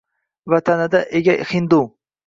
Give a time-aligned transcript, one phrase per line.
[0.53, 1.85] Vatanida ega hindu